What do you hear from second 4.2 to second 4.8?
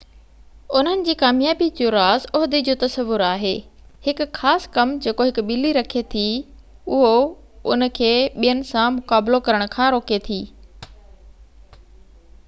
خاص